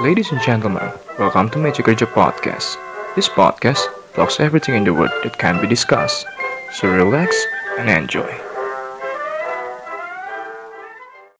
Ladies 0.00 0.30
and 0.30 0.40
gentlemen, 0.40 0.92
welcome 1.18 1.50
to 1.50 1.58
Magic 1.58 1.88
Ranger 1.88 2.06
Podcast. 2.06 2.76
This 3.16 3.28
podcast 3.28 3.82
talks 4.14 4.38
everything 4.38 4.76
in 4.76 4.84
the 4.84 4.94
world 4.94 5.10
that 5.24 5.36
can 5.38 5.60
be 5.60 5.66
discussed. 5.66 6.24
So 6.72 6.88
relax 6.88 7.34
and 7.80 7.90
enjoy. 7.90 8.47